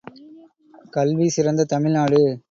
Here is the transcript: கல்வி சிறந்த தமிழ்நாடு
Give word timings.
கல்வி 0.91 1.27
சிறந்த 1.29 1.63
தமிழ்நாடு 1.63 2.21